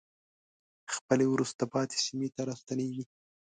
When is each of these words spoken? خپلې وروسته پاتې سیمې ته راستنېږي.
خپلې 0.95 1.25
وروسته 1.33 1.63
پاتې 1.73 1.97
سیمې 2.05 2.29
ته 2.35 2.41
راستنېږي. 2.49 3.03